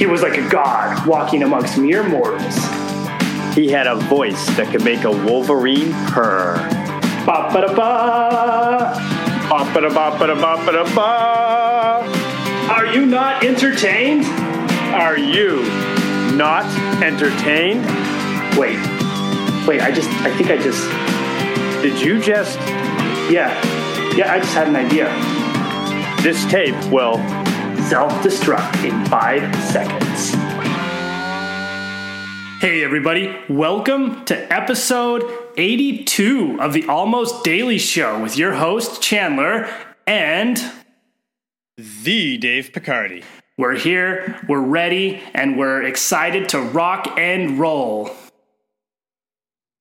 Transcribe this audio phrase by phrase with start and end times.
[0.00, 2.56] He was like a god walking amongst mere mortals.
[3.54, 6.56] He had a voice that could make a wolverine purr.
[7.26, 8.94] Ba ba da ba.
[9.50, 11.02] Ba-ba-da-ba-ba-da-ba-ba-ba.
[12.72, 14.24] Are you not entertained?
[14.94, 15.64] Are you
[16.34, 16.64] not
[17.02, 17.84] entertained?
[18.56, 18.78] Wait,
[19.66, 19.82] wait.
[19.82, 20.08] I just.
[20.24, 20.82] I think I just.
[21.82, 22.58] Did you just.
[23.30, 23.52] Yeah,
[24.16, 24.32] yeah.
[24.32, 25.12] I just had an idea.
[26.22, 27.20] This tape will.
[27.90, 30.30] Self-destruct in five seconds.
[32.60, 33.36] Hey, everybody.
[33.48, 35.24] Welcome to episode
[35.56, 39.68] 82 of the Almost Daily Show with your host, Chandler,
[40.06, 40.62] and
[41.76, 43.24] The Dave Picardi.
[43.58, 48.12] we're here, we're ready, and we're excited to rock and roll.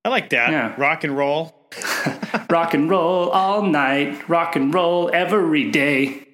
[0.04, 0.50] I like that.
[0.50, 0.74] Yeah.
[0.80, 1.56] Rock and roll.
[2.50, 6.26] Rock and roll all night, rock and roll every day,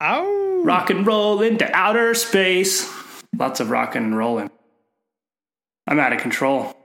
[0.00, 0.62] Ow.
[0.64, 2.88] rock and roll into outer space.
[3.36, 4.50] Lots of rocking and rolling.
[5.86, 6.76] I'm out of control.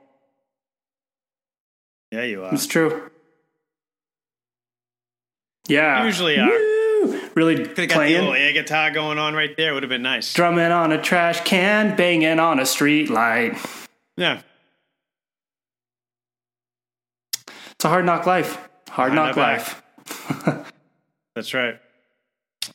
[2.12, 2.54] Yeah, you are.
[2.54, 3.10] It's true.
[5.68, 6.06] Yeah.
[6.06, 6.48] Usually are.
[6.48, 7.20] Woo!
[7.36, 9.74] Really Could have got the playing, little air guitar going on right there.
[9.74, 10.34] Would have been nice.
[10.34, 13.58] drumming on a trash can, banging on a street light.
[14.16, 14.42] Yeah.
[17.48, 18.56] It's a hard knock life.
[18.90, 19.84] Hard, Hard knock knock
[20.46, 20.68] life.
[21.36, 21.80] That's right.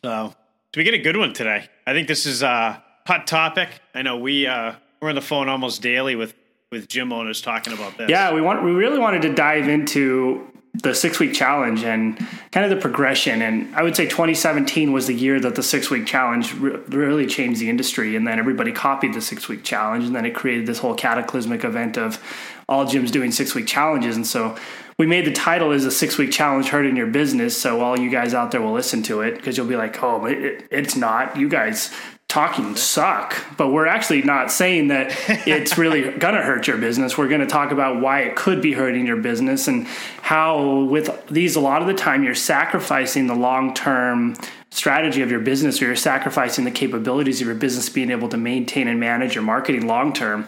[0.04, 0.34] So,
[0.76, 1.68] we get a good one today?
[1.86, 3.68] I think this is a hot topic.
[3.94, 6.34] I know we uh, we're on the phone almost daily with
[6.70, 8.08] with gym owners talking about this.
[8.08, 12.16] Yeah, we want we really wanted to dive into the six week challenge and
[12.52, 13.42] kind of the progression.
[13.42, 17.26] And I would say 2017 was the year that the six week challenge re- really
[17.26, 18.14] changed the industry.
[18.14, 21.64] And then everybody copied the six week challenge, and then it created this whole cataclysmic
[21.64, 22.22] event of
[22.68, 24.14] all gyms doing six week challenges.
[24.14, 24.56] And so
[24.98, 27.56] we made the title as a six week challenge hurting your business.
[27.56, 30.26] So all you guys out there will listen to it because you'll be like, oh,
[30.26, 31.36] it, it, it's not.
[31.36, 31.92] You guys
[32.26, 35.06] talking suck but we're actually not saying that
[35.46, 39.06] it's really gonna hurt your business we're gonna talk about why it could be hurting
[39.06, 39.86] your business and
[40.20, 44.36] how with these a lot of the time you're sacrificing the long-term
[44.70, 48.36] strategy of your business or you're sacrificing the capabilities of your business being able to
[48.36, 50.46] maintain and manage your marketing long term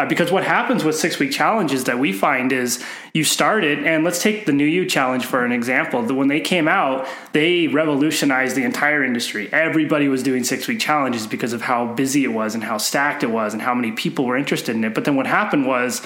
[0.00, 3.80] uh, because what happens with six week challenges that we find is you start it,
[3.80, 6.02] and let's take the New You challenge for an example.
[6.02, 9.52] When they came out, they revolutionized the entire industry.
[9.52, 13.24] Everybody was doing six week challenges because of how busy it was and how stacked
[13.24, 14.94] it was and how many people were interested in it.
[14.94, 16.00] But then what happened was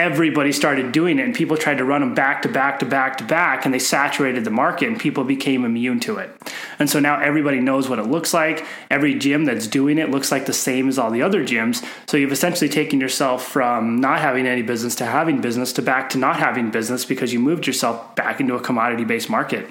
[0.00, 3.18] everybody started doing it and people tried to run them back to back to back
[3.18, 6.30] to back and they saturated the market and people became immune to it.
[6.78, 8.64] And so now everybody knows what it looks like.
[8.90, 11.86] Every gym that's doing it looks like the same as all the other gyms.
[12.08, 16.08] So you've essentially taken yourself from not having any business to having business to back
[16.10, 19.68] to not having business because you moved yourself back into a commodity based market.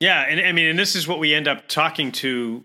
[0.00, 2.64] Yeah, and I mean, and this is what we end up talking to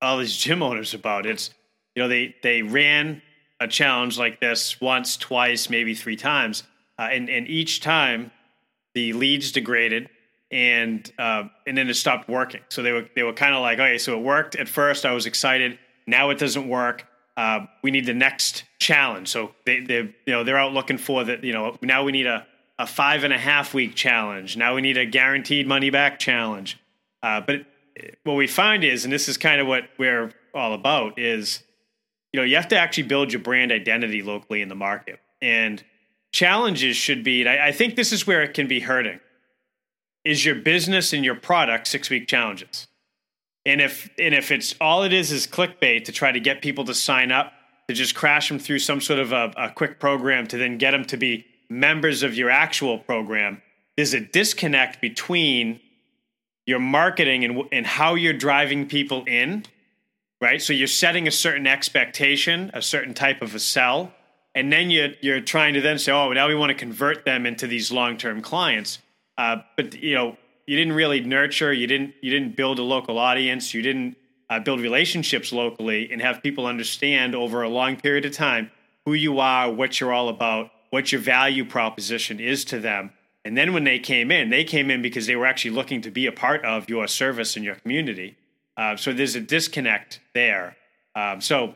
[0.00, 1.26] all these gym owners about.
[1.26, 1.50] It's
[1.96, 3.22] you know they they ran
[3.64, 6.62] a challenge like this once, twice, maybe three times,
[6.98, 8.30] uh, and and each time
[8.94, 10.08] the leads degraded
[10.50, 12.60] and uh, and then it stopped working.
[12.68, 15.04] So they were they were kind of like, okay, so it worked at first.
[15.04, 15.78] I was excited.
[16.06, 17.06] Now it doesn't work.
[17.36, 19.28] Uh, we need the next challenge.
[19.28, 21.42] So they they you know they're out looking for that.
[21.42, 22.46] You know now we need a
[22.78, 24.56] a five and a half week challenge.
[24.56, 26.78] Now we need a guaranteed money back challenge.
[27.22, 27.66] Uh, but
[28.22, 31.62] what we find is, and this is kind of what we're all about, is
[32.34, 35.80] you know you have to actually build your brand identity locally in the market, and
[36.32, 37.46] challenges should be.
[37.46, 39.20] I, I think this is where it can be hurting.
[40.24, 42.88] Is your business and your product six week challenges?
[43.64, 46.84] And if and if it's all it is is clickbait to try to get people
[46.86, 47.52] to sign up
[47.86, 50.90] to just crash them through some sort of a, a quick program to then get
[50.90, 53.62] them to be members of your actual program,
[53.94, 55.78] there's a disconnect between
[56.66, 59.64] your marketing and and how you're driving people in,
[60.44, 60.60] right?
[60.60, 64.12] So you're setting a certain expectation, a certain type of a sell,
[64.54, 67.46] and then you're you're trying to then say, oh, now we want to convert them
[67.46, 68.98] into these long term clients.
[69.38, 73.18] Uh, but you know, you didn't really nurture, you didn't you didn't build a local
[73.18, 74.16] audience, you didn't
[74.50, 78.70] uh, build relationships locally, and have people understand over a long period of time
[79.06, 83.12] who you are, what you're all about, what your value proposition is to them.
[83.46, 86.10] And then when they came in, they came in because they were actually looking to
[86.10, 88.36] be a part of your service and your community.
[88.76, 90.76] Uh, so there's a disconnect there.
[91.14, 91.74] Um, so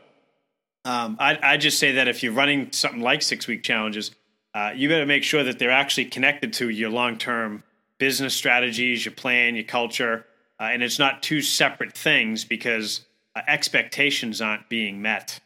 [0.85, 4.11] um, I, I just say that if you're running something like six week challenges,
[4.53, 7.63] uh, you to make sure that they're actually connected to your long term
[7.99, 10.25] business strategies, your plan, your culture,
[10.59, 13.05] uh, and it's not two separate things because
[13.35, 15.39] uh, expectations aren't being met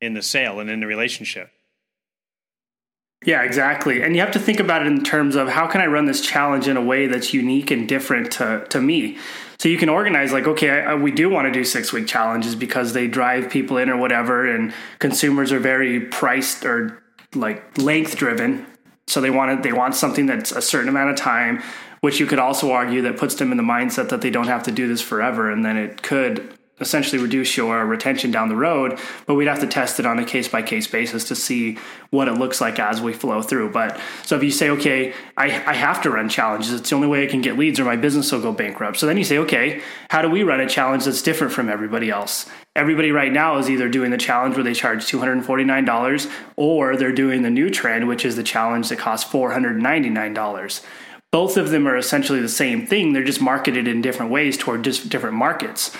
[0.00, 1.50] in the sale and in the relationship.
[3.24, 4.02] Yeah, exactly.
[4.02, 6.22] And you have to think about it in terms of how can I run this
[6.22, 9.18] challenge in a way that's unique and different to, to me.
[9.60, 12.54] So you can organize like, okay, I, we do want to do six week challenges
[12.54, 17.02] because they drive people in or whatever, and consumers are very priced or
[17.34, 18.64] like length driven.
[19.06, 21.62] So they want they want something that's a certain amount of time,
[22.00, 24.62] which you could also argue that puts them in the mindset that they don't have
[24.62, 28.98] to do this forever, and then it could essentially reduce your retention down the road,
[29.26, 31.78] but we'd have to test it on a case by case basis to see
[32.10, 33.70] what it looks like as we flow through.
[33.70, 37.08] But so if you say, okay, I, I have to run challenges, it's the only
[37.08, 38.98] way I can get leads or my business will go bankrupt.
[38.98, 42.10] So then you say, okay, how do we run a challenge that's different from everybody
[42.10, 42.48] else?
[42.74, 47.42] Everybody right now is either doing the challenge where they charge $249 or they're doing
[47.42, 50.82] the new trend, which is the challenge that costs $499
[51.32, 53.12] both of them are essentially the same thing.
[53.12, 55.96] They're just marketed in different ways toward just different markets.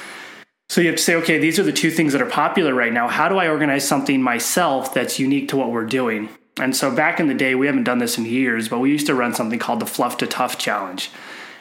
[0.70, 2.92] So you have to say, okay, these are the two things that are popular right
[2.92, 3.08] now.
[3.08, 6.28] How do I organize something myself that's unique to what we're doing?
[6.60, 9.08] And so back in the day, we haven't done this in years, but we used
[9.08, 11.10] to run something called the Fluff to Tough Challenge.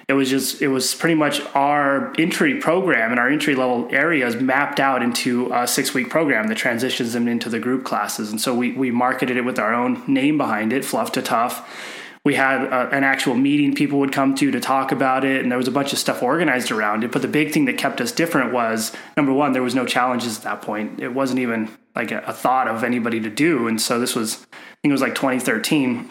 [0.07, 4.35] It was just, it was pretty much our entry program and our entry level areas
[4.35, 8.29] mapped out into a six week program that transitions them into the group classes.
[8.29, 11.98] And so we, we marketed it with our own name behind it, Fluff to Tough
[12.23, 15.41] we had a, uh, an actual meeting people would come to to talk about it
[15.41, 17.77] and there was a bunch of stuff organized around it but the big thing that
[17.77, 20.99] kept us different was number one there was no challenges at that point.
[20.99, 24.45] It wasn't even like a, a thought of anybody to do and so this was
[24.51, 26.09] i think it was like 2013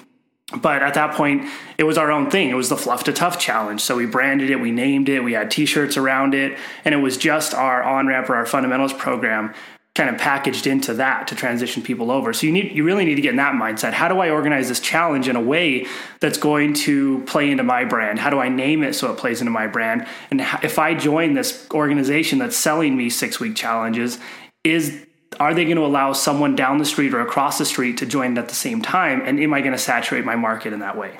[0.57, 1.47] but at that point
[1.77, 2.49] it was our own thing.
[2.49, 5.33] It was the fluff to tough challenge so we branded it we named it we
[5.35, 9.55] had t-shirts around it and it was just our on ramp or our fundamentals program
[9.99, 12.33] kind of packaged into that to transition people over.
[12.33, 13.93] So you need you really need to get in that mindset.
[13.93, 15.87] How do I organize this challenge in a way
[16.21, 18.21] that's going to play into my brand?
[18.21, 20.07] How do I name it so it plays into my brand?
[20.31, 24.21] And if I join this organization that's selling me 6-week challenges,
[24.63, 25.05] is
[25.41, 28.39] are they going to allow someone down the street or across the street to join
[28.39, 31.19] at the same time and am I going to saturate my market in that way?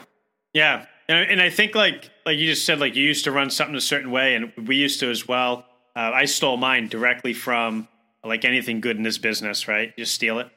[0.55, 0.87] Yeah.
[1.09, 3.81] And I think like like you just said like you used to run something a
[3.81, 5.65] certain way and we used to as well.
[5.97, 7.89] Uh, I stole mine directly from
[8.25, 9.97] like anything good in this business, right?
[9.97, 10.49] Just steal it.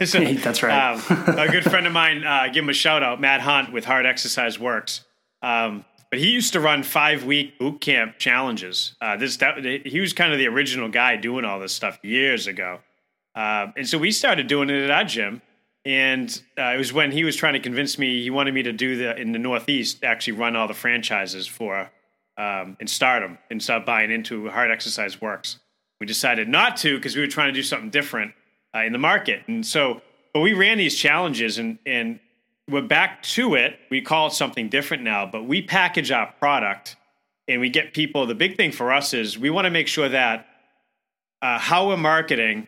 [0.06, 0.94] so, That's right.
[0.94, 3.84] um, a good friend of mine, uh, give him a shout out, Matt Hunt with
[3.84, 5.04] Hard Exercise Works.
[5.42, 8.94] Um, but he used to run five week boot camp challenges.
[9.00, 12.46] Uh, this that, he was kind of the original guy doing all this stuff years
[12.46, 12.80] ago.
[13.34, 15.40] Uh, and so we started doing it at our gym.
[15.84, 18.72] And uh, it was when he was trying to convince me he wanted me to
[18.72, 21.90] do the in the Northeast actually run all the franchises for
[22.36, 25.58] um, and start them and start buying into Hard Exercise Works.
[26.02, 28.32] We decided not to because we were trying to do something different
[28.74, 29.44] uh, in the market.
[29.46, 30.02] And so,
[30.34, 32.18] but we ran these challenges and, and
[32.68, 33.78] we're back to it.
[33.88, 36.96] We call it something different now, but we package our product
[37.46, 38.26] and we get people.
[38.26, 40.48] The big thing for us is we want to make sure that
[41.40, 42.66] uh, how we're marketing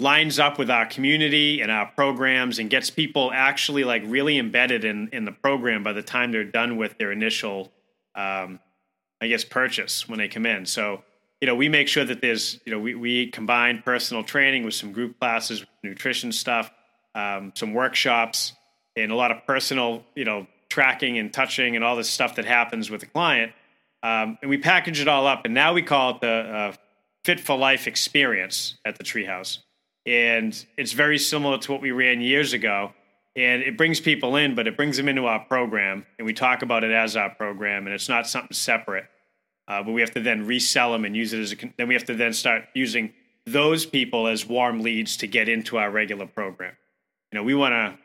[0.00, 4.84] lines up with our community and our programs and gets people actually like really embedded
[4.84, 7.70] in, in the program by the time they're done with their initial,
[8.16, 8.58] um,
[9.20, 10.66] I guess, purchase when they come in.
[10.66, 11.04] So
[11.40, 14.74] you know, we make sure that there's, you know, we, we combine personal training with
[14.74, 16.70] some group classes, nutrition stuff,
[17.14, 18.54] um, some workshops,
[18.96, 22.44] and a lot of personal, you know, tracking and touching and all this stuff that
[22.44, 23.52] happens with the client.
[24.02, 26.72] Um, and we package it all up, and now we call it the uh,
[27.24, 29.58] Fit for Life experience at the Treehouse.
[30.06, 32.92] And it's very similar to what we ran years ago.
[33.36, 36.62] And it brings people in, but it brings them into our program, and we talk
[36.62, 39.04] about it as our program, and it's not something separate
[39.68, 41.56] uh, but we have to then resell them and use it as a.
[41.76, 43.12] Then we have to then start using
[43.46, 46.74] those people as warm leads to get into our regular program.
[47.30, 47.98] You know, we want to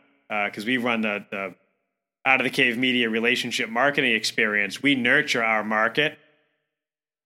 [0.45, 1.55] because uh, we run the, the
[2.25, 4.83] out of the cave media relationship marketing experience.
[4.83, 6.17] We nurture our market,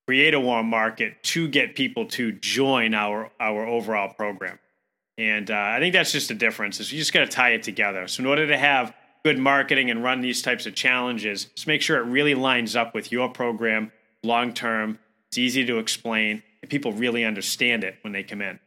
[0.07, 4.59] create a warm market to get people to join our our overall program.
[5.17, 6.79] And uh, I think that's just the difference.
[6.79, 8.07] Is you just got to tie it together.
[8.07, 8.93] So in order to have
[9.25, 12.93] good marketing and run these types of challenges, just make sure it really lines up
[12.93, 13.91] with your program
[14.23, 14.99] long term.
[15.29, 18.59] It's easy to explain, and people really understand it when they come in.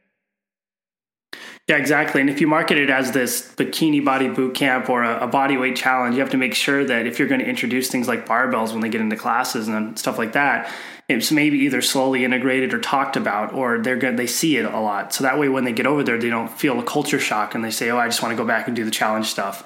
[1.68, 2.20] Yeah, exactly.
[2.20, 5.56] And if you market it as this bikini body boot camp or a, a, body
[5.56, 8.26] weight challenge, you have to make sure that if you're going to introduce things like
[8.26, 10.68] barbells when they get into classes and stuff like that,
[11.08, 14.16] it's maybe either slowly integrated or talked about, or they're good.
[14.16, 16.50] They see it a lot, so that way when they get over there, they don't
[16.50, 18.76] feel a culture shock and they say, "Oh, I just want to go back and
[18.76, 19.64] do the challenge stuff."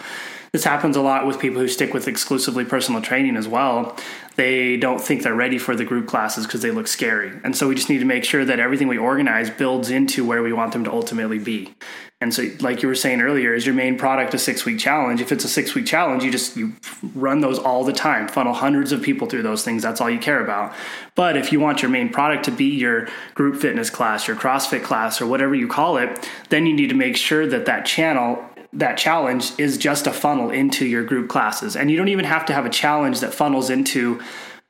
[0.52, 3.96] This happens a lot with people who stick with exclusively personal training as well.
[4.36, 7.32] They don't think they're ready for the group classes because they look scary.
[7.44, 10.42] And so we just need to make sure that everything we organize builds into where
[10.42, 11.74] we want them to ultimately be.
[12.20, 15.20] And so, like you were saying earlier, is your main product a six week challenge?
[15.20, 16.72] If it's a six week challenge, you just you
[17.14, 19.82] run those all the time, funnel hundreds of people through those things.
[19.82, 20.74] That's all you care about.
[21.16, 24.82] But if you want your main product to be your group fitness class, your CrossFit
[24.82, 28.48] class, or whatever you call it, then you need to make sure that that channel
[28.74, 31.76] that challenge is just a funnel into your group classes.
[31.76, 34.20] And you don't even have to have a challenge that funnels into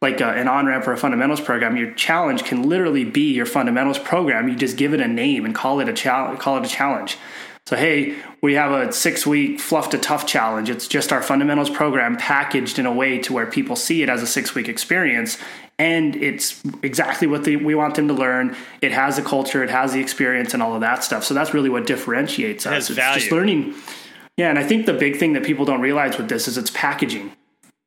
[0.03, 1.77] like a, an on ramp or a fundamentals program.
[1.77, 4.49] Your challenge can literally be your fundamentals program.
[4.49, 6.39] You just give it a name and call it a challenge.
[6.39, 7.17] Call it a challenge.
[7.67, 10.69] So hey, we have a six week fluff to tough challenge.
[10.69, 14.23] It's just our fundamentals program packaged in a way to where people see it as
[14.23, 15.39] a six week experience
[15.79, 18.57] and it's exactly what they, we want them to learn.
[18.81, 21.25] It has the culture, it has the experience, and all of that stuff.
[21.25, 22.91] So that's really what differentiates it us.
[22.91, 23.21] It's value.
[23.21, 23.75] just learning.
[24.37, 26.71] Yeah, and I think the big thing that people don't realize with this is it's
[26.71, 27.33] packaging.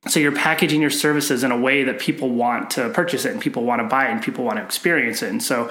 [0.07, 3.41] So you're packaging your services in a way that people want to purchase it, and
[3.41, 5.29] people want to buy it, and people want to experience it.
[5.29, 5.69] And so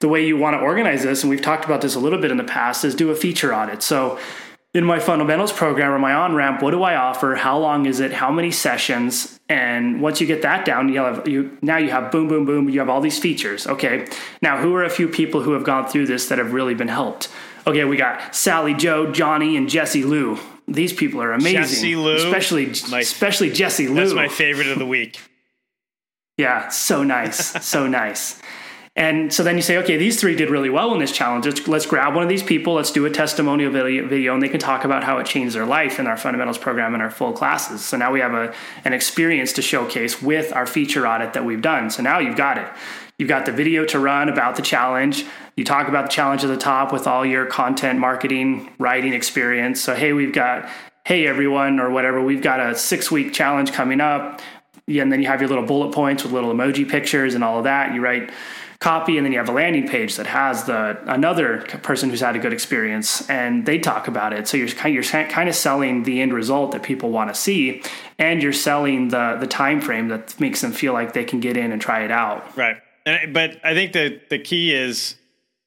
[0.00, 2.30] the way you want to organize this, and we've talked about this a little bit
[2.30, 3.82] in the past, is do a feature audit.
[3.82, 4.18] So
[4.72, 7.34] in my fundamentals program or my on ramp, what do I offer?
[7.34, 8.12] How long is it?
[8.12, 9.40] How many sessions?
[9.48, 12.68] And once you get that down, you have you now you have boom, boom, boom.
[12.68, 13.66] You have all these features.
[13.66, 14.06] Okay,
[14.42, 16.88] now who are a few people who have gone through this that have really been
[16.88, 17.28] helped?
[17.66, 20.38] Okay, we got Sally, Joe, Johnny, and Jesse Lou.
[20.68, 21.62] These people are amazing.
[21.62, 23.96] Jesse Lou, especially my, especially Jesse Lou.
[23.96, 25.20] That's my favorite of the week.
[26.36, 28.40] yeah, so nice, so nice.
[29.00, 31.46] And so then you say, okay, these three did really well in this challenge.
[31.46, 32.74] Let's, let's grab one of these people.
[32.74, 35.64] Let's do a testimonial video, video, and they can talk about how it changed their
[35.64, 37.82] life in our fundamentals program and our full classes.
[37.82, 38.52] So now we have a,
[38.84, 41.88] an experience to showcase with our feature audit that we've done.
[41.88, 42.70] So now you've got it.
[43.16, 45.24] You've got the video to run about the challenge.
[45.56, 49.80] You talk about the challenge at the top with all your content, marketing, writing experience.
[49.80, 50.68] So, hey, we've got,
[51.06, 54.42] hey, everyone, or whatever, we've got a six week challenge coming up.
[54.88, 57.64] And then you have your little bullet points with little emoji pictures and all of
[57.64, 57.94] that.
[57.94, 58.30] You write,
[58.80, 62.34] copy and then you have a landing page that has the another person who's had
[62.34, 64.48] a good experience and they talk about it.
[64.48, 67.34] So you're kind of, you're kind of selling the end result that people want to
[67.34, 67.82] see
[68.18, 71.56] and you're selling the the time frame that makes them feel like they can get
[71.56, 72.56] in and try it out.
[72.56, 72.76] Right.
[73.06, 75.16] And, but i think the the key is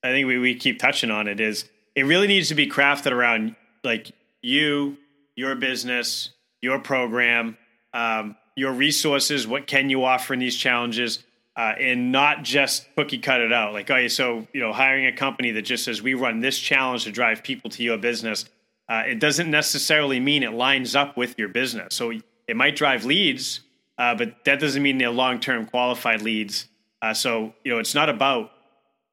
[0.03, 3.11] i think we, we keep touching on it is it really needs to be crafted
[3.11, 4.11] around like
[4.43, 4.97] you
[5.35, 6.29] your business
[6.61, 7.57] your program
[7.93, 11.23] um, your resources what can you offer in these challenges
[11.55, 13.73] uh, and not just cookie cut it out.
[13.73, 17.03] Like, okay, so you know, hiring a company that just says we run this challenge
[17.03, 18.45] to drive people to your business,
[18.89, 21.95] uh, it doesn't necessarily mean it lines up with your business.
[21.95, 22.11] So
[22.47, 23.61] it might drive leads,
[23.97, 26.67] uh, but that doesn't mean they're long term qualified leads.
[27.01, 28.51] Uh, so you know, it's not about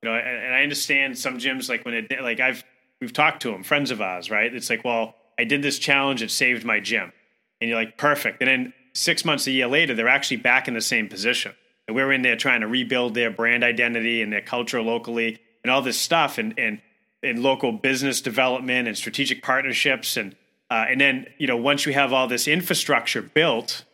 [0.02, 2.64] you know, and, and I understand some gyms like when it like I've
[3.00, 4.54] we've talked to them, friends of ours, right?
[4.54, 7.12] It's like, well, I did this challenge, it saved my gym,
[7.60, 10.74] and you're like, perfect, and then six months, a year later, they're actually back in
[10.74, 11.52] the same position
[11.90, 15.72] and we're in there trying to rebuild their brand identity and their culture locally and
[15.72, 16.80] all this stuff and and
[17.20, 20.16] in local business development and strategic partnerships.
[20.16, 20.36] And
[20.70, 23.84] uh, and then you know once you have all this infrastructure built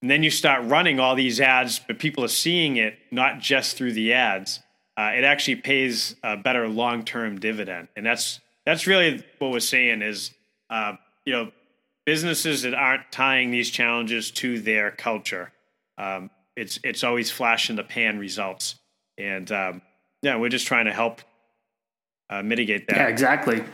[0.00, 3.76] and then you start running all these ads but people are seeing it not just
[3.76, 4.60] through the ads.
[4.96, 7.88] Uh, it actually pays a better long-term dividend.
[7.94, 10.30] And that's that's really what we're saying is
[10.70, 10.94] uh,
[11.26, 11.52] you know
[12.06, 15.52] businesses that aren't tying these challenges to their culture
[15.98, 18.76] um, it's it's always flash in the pan results,
[19.18, 19.82] and um,
[20.22, 21.20] yeah, we're just trying to help
[22.30, 22.96] uh, mitigate that.
[22.96, 23.64] Yeah, exactly.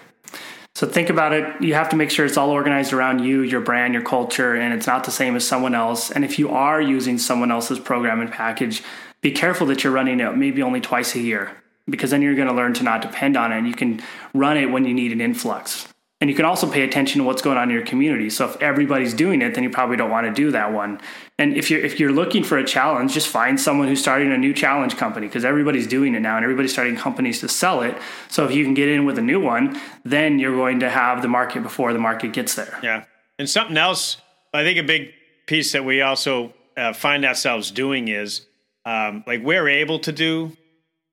[0.75, 1.61] So think about it.
[1.61, 4.73] You have to make sure it's all organized around you, your brand, your culture, and
[4.73, 6.13] it's not the same as someone else.
[6.13, 8.85] And if you are using someone else's program and package,
[9.21, 11.51] be careful that you're running it maybe only twice a year
[11.91, 13.59] because then you're going to learn to not depend on it.
[13.59, 14.01] And you can
[14.35, 15.89] run it when you need an influx.
[16.21, 18.29] And you can also pay attention to what's going on in your community.
[18.29, 21.01] So if everybody's doing it, then you probably don't want to do that one.
[21.39, 24.39] And if you're if you're looking for a challenge, just find someone who's starting a
[24.39, 27.97] new challenge company because everybody's doing it now and everybody's starting companies to sell it.
[28.29, 31.23] So if you can get in with a new one, then you're going to have
[31.23, 32.81] the market before the market gets there.
[32.83, 33.05] Yeah.
[33.39, 34.17] And something else,
[34.53, 35.13] I think a big
[35.47, 38.45] piece that we also uh, find ourselves doing is
[38.85, 40.57] um, like we're able to do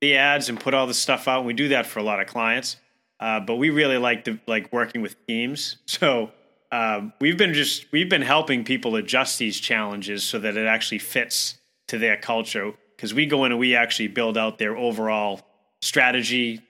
[0.02, 1.40] the ads and put all the stuff out.
[1.40, 2.78] And we do that for a lot of clients
[3.20, 5.78] uh, but we really like to like working with teams.
[5.86, 6.32] So
[6.72, 11.00] um, we've been just we've been helping people adjust these challenges so that it actually
[11.00, 11.58] fits
[11.88, 12.74] to their culture.
[12.96, 15.42] Because we go in and we actually build out their overall
[15.82, 16.62] strategy,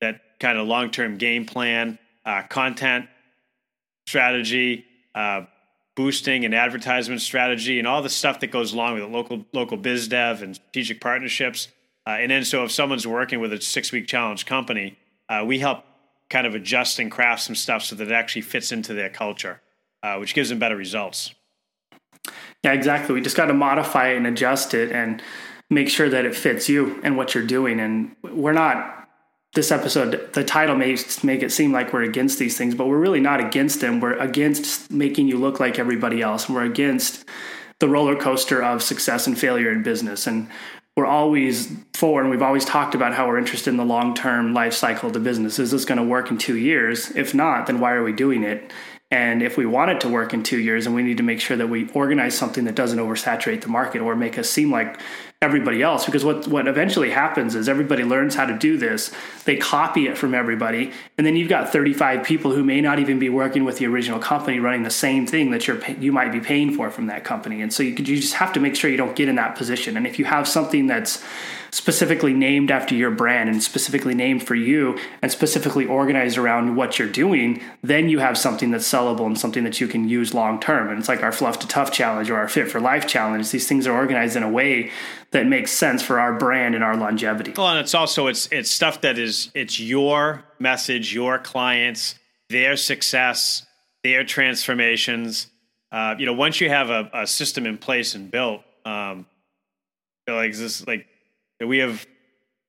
[0.00, 3.06] that kind of long term game plan, uh, content
[4.06, 5.42] strategy, uh,
[5.96, 9.76] boosting and advertisement strategy, and all the stuff that goes along with it, local local
[9.76, 11.68] biz dev and strategic partnerships.
[12.06, 14.96] Uh, and then so if someone's working with a six week challenge company,
[15.28, 15.84] uh, we help
[16.30, 19.60] kind of adjust and craft some stuff so that it actually fits into their culture,
[20.02, 21.34] uh, which gives them better results.
[22.64, 23.14] Yeah, exactly.
[23.14, 25.22] We just got to modify it and adjust it and
[25.70, 27.80] make sure that it fits you and what you're doing.
[27.80, 29.08] And we're not
[29.54, 32.98] this episode, the title may make it seem like we're against these things, but we're
[32.98, 34.00] really not against them.
[34.00, 36.46] We're against making you look like everybody else.
[36.46, 37.24] And we're against
[37.78, 40.26] the roller coaster of success and failure in business.
[40.26, 40.48] And
[40.98, 44.52] we're always for and we've always talked about how we're interested in the long term
[44.52, 45.60] life cycle of the business.
[45.60, 47.12] Is this going to work in two years?
[47.12, 48.72] If not, then why are we doing it?
[49.10, 51.40] And if we want it to work in two years, and we need to make
[51.40, 55.00] sure that we organize something that doesn't oversaturate the market or make us seem like
[55.40, 56.04] everybody else.
[56.04, 59.10] Because what, what eventually happens is everybody learns how to do this,
[59.46, 63.18] they copy it from everybody, and then you've got 35 people who may not even
[63.18, 66.40] be working with the original company running the same thing that you're you might be
[66.40, 67.62] paying for from that company.
[67.62, 69.96] And so you, you just have to make sure you don't get in that position.
[69.96, 71.24] And if you have something that's
[71.70, 76.98] specifically named after your brand and specifically named for you and specifically organized around what
[76.98, 80.60] you're doing, then you have something that's sellable and something that you can use long
[80.60, 80.88] term.
[80.88, 83.50] And it's like our Fluff to Tough challenge or our Fit for Life challenge.
[83.50, 84.90] These things are organized in a way
[85.30, 87.52] that makes sense for our brand and our longevity.
[87.56, 92.14] Well, and it's also it's it's stuff that is it's your message, your clients,
[92.48, 93.66] their success,
[94.02, 95.48] their transformations.
[95.90, 99.26] Uh, you know, once you have a, a system in place and built, um,
[100.26, 101.06] like this, like
[101.66, 102.06] we have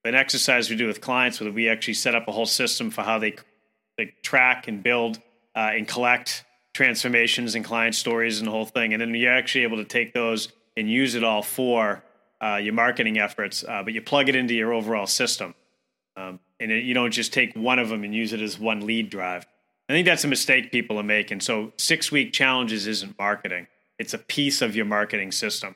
[0.05, 3.01] an exercise we do with clients where we actually set up a whole system for
[3.01, 3.36] how they,
[3.98, 5.19] they track and build
[5.55, 8.93] uh, and collect transformations and client stories and the whole thing.
[8.93, 12.03] And then you're actually able to take those and use it all for
[12.41, 15.53] uh, your marketing efforts, uh, but you plug it into your overall system.
[16.15, 18.86] Um, and it, you don't just take one of them and use it as one
[18.86, 19.46] lead drive.
[19.89, 21.41] I think that's a mistake people are making.
[21.41, 23.67] So, six week challenges isn't marketing,
[23.98, 25.75] it's a piece of your marketing system.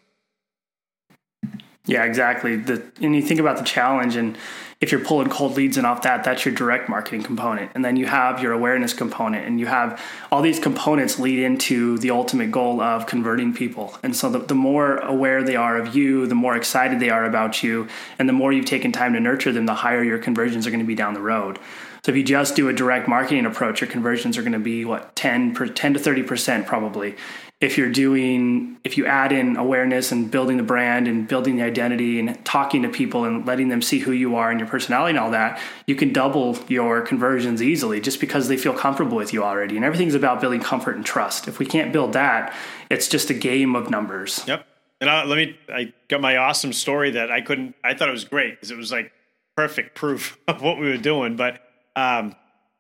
[1.85, 2.55] Yeah, exactly.
[2.55, 4.37] The, and you think about the challenge, and
[4.79, 7.71] if you're pulling cold leads and off that, that's your direct marketing component.
[7.75, 11.97] And then you have your awareness component, and you have all these components lead into
[11.97, 13.97] the ultimate goal of converting people.
[14.01, 17.25] And so the, the more aware they are of you, the more excited they are
[17.25, 20.65] about you, and the more you've taken time to nurture them, the higher your conversions
[20.65, 21.59] are going to be down the road.
[22.05, 24.83] So if you just do a direct marketing approach, your conversions are going to be
[24.83, 27.15] what 10 per, 10 to 30% probably.
[27.62, 31.63] If you're doing if you add in awareness and building the brand and building the
[31.63, 35.12] identity and talking to people and letting them see who you are and your personality
[35.12, 39.31] and all that you can double your conversions easily just because they feel comfortable with
[39.31, 39.77] you already.
[39.77, 41.48] And everything's about building comfort and trust.
[41.48, 42.53] If we can't build that
[42.89, 44.43] it's just a game of numbers.
[44.45, 44.67] Yep.
[45.00, 48.13] And I, let me i got my awesome story that i couldn't i thought it
[48.13, 49.13] was great because it was like
[49.55, 51.38] perfect proof of what we were doing.
[51.38, 51.62] But
[51.95, 52.35] um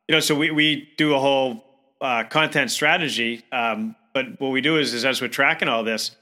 [0.07, 1.63] you know so we, we do a whole
[2.01, 6.15] uh, content strategy um, but what we do is, is as we're tracking all this,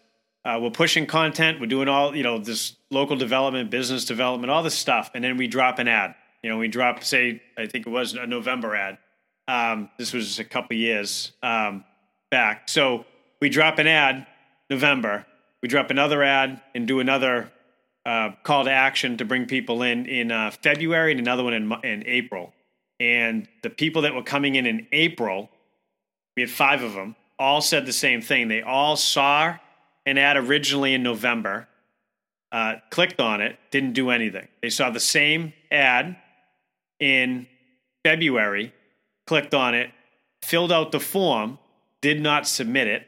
[0.45, 4.63] uh, we're pushing content, we're doing all you know this local development, business development, all
[4.63, 6.15] this stuff, and then we drop an ad.
[6.41, 8.97] You know, we drop say I think it was a November ad.
[9.47, 11.83] Um, this was a couple years um,
[12.31, 12.69] back.
[12.69, 13.05] So
[13.39, 14.25] we drop an ad
[14.69, 15.25] November.
[15.61, 17.51] We drop another ad and do another
[18.05, 21.71] uh, call to action to bring people in in uh, February and another one in,
[21.83, 22.53] in April.
[23.01, 25.49] And the people that were coming in in April,
[26.37, 28.47] we had five of them all said the same thing.
[28.47, 29.57] They all saw
[30.05, 31.67] an ad originally in November,
[32.51, 34.47] uh, clicked on it, didn't do anything.
[34.61, 36.15] They saw the same ad
[36.99, 37.47] in
[38.03, 38.71] February,
[39.25, 39.89] clicked on it,
[40.43, 41.57] filled out the form,
[42.01, 43.07] did not submit it.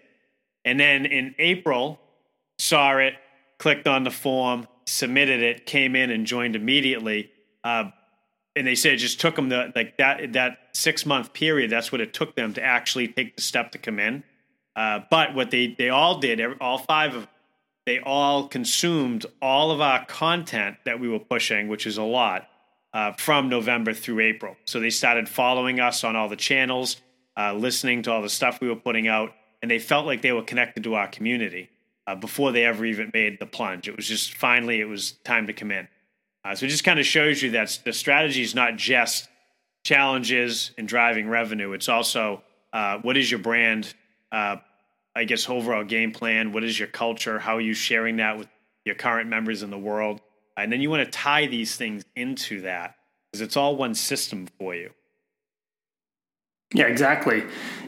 [0.65, 1.99] And then in April,
[2.57, 3.13] saw it,
[3.59, 7.29] clicked on the form, submitted it, came in and joined immediately.
[7.63, 7.91] Uh,
[8.55, 11.71] and they said it just took them the like that that six month period.
[11.71, 14.23] That's what it took them to actually take the step to come in.
[14.75, 17.27] Uh, but what they they all did, all five of
[17.85, 22.47] they all consumed all of our content that we were pushing, which is a lot,
[22.93, 24.55] uh, from November through April.
[24.65, 27.01] So they started following us on all the channels,
[27.37, 30.31] uh, listening to all the stuff we were putting out, and they felt like they
[30.31, 31.69] were connected to our community
[32.07, 33.87] uh, before they ever even made the plunge.
[33.87, 35.87] It was just finally it was time to come in.
[36.45, 39.29] Uh, so it just kind of shows you that the strategy is not just
[39.83, 41.73] challenges and driving revenue.
[41.73, 43.93] It's also uh, what is your brand,
[44.31, 44.57] uh,
[45.15, 46.51] I guess, overall game plan?
[46.51, 47.39] What is your culture?
[47.39, 48.47] How are you sharing that with
[48.85, 50.21] your current members in the world?
[50.57, 52.95] And then you want to tie these things into that
[53.31, 54.91] because it's all one system for you.
[56.73, 57.43] Yeah, exactly.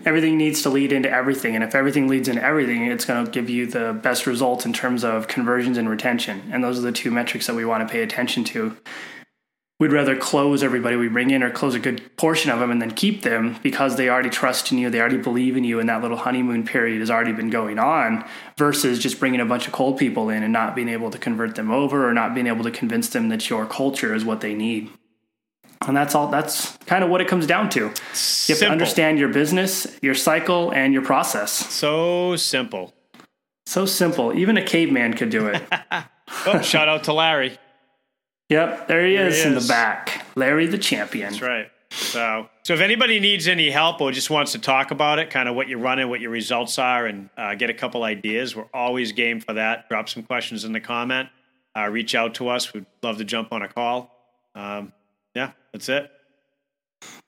[0.05, 1.55] Everything needs to lead into everything.
[1.55, 4.73] And if everything leads into everything, it's going to give you the best results in
[4.73, 6.43] terms of conversions and retention.
[6.51, 8.77] And those are the two metrics that we want to pay attention to.
[9.77, 12.81] We'd rather close everybody we bring in or close a good portion of them and
[12.81, 15.89] then keep them because they already trust in you, they already believe in you, and
[15.89, 18.23] that little honeymoon period has already been going on
[18.57, 21.55] versus just bringing a bunch of cold people in and not being able to convert
[21.55, 24.53] them over or not being able to convince them that your culture is what they
[24.53, 24.89] need.
[25.87, 26.27] And that's all.
[26.27, 27.79] That's kind of what it comes down to.
[27.79, 28.67] You have simple.
[28.67, 31.51] to understand your business, your cycle, and your process.
[31.51, 32.93] So simple.
[33.65, 34.33] So simple.
[34.37, 35.63] Even a caveman could do it.
[36.45, 37.57] oh, shout out to Larry.
[38.49, 40.25] Yep, there he, there is, he is in the back.
[40.35, 41.31] Larry the champion.
[41.31, 41.71] That's right.
[41.89, 45.47] So, so if anybody needs any help or just wants to talk about it, kind
[45.47, 48.65] of what you're running, what your results are, and uh, get a couple ideas, we're
[48.73, 49.87] always game for that.
[49.89, 51.29] Drop some questions in the comment.
[51.75, 52.73] uh, reach out to us.
[52.73, 54.11] We'd love to jump on a call.
[54.55, 54.93] Um,
[55.35, 56.09] yeah, that's it.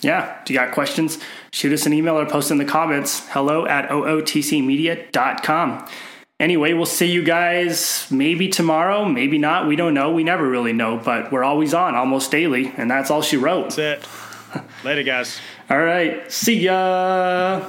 [0.02, 0.42] Yeah.
[0.42, 1.20] If you got questions,
[1.52, 3.28] shoot us an email or post in the comments.
[3.30, 5.88] Hello at ootcmedia.com.
[6.40, 9.68] Anyway, we'll see you guys maybe tomorrow, maybe not.
[9.68, 10.12] We don't know.
[10.12, 13.76] We never really know, but we're always on almost daily, and that's all she wrote.
[13.76, 14.04] That's
[14.56, 14.64] it.
[14.84, 15.40] Later, guys.
[15.70, 16.32] All right.
[16.32, 17.68] See ya.